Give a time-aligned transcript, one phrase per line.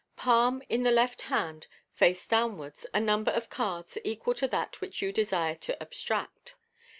[0.15, 3.23] Palm in the left hand, face downwards, a num.
[3.23, 6.55] ber of cards equal to that which you desire to abstract.